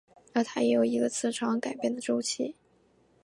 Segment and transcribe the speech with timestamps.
[0.33, 2.55] 而它也有一个磁场改变的周期。